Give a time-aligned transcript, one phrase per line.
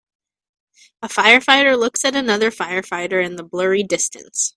[1.03, 4.49] A firefighter looks at another firefighter in the blurry distance.